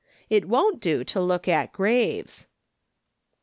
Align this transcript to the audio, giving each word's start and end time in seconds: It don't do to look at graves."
It 0.31 0.49
don't 0.49 0.79
do 0.79 1.03
to 1.03 1.21
look 1.21 1.47
at 1.47 1.73
graves." 1.73 2.47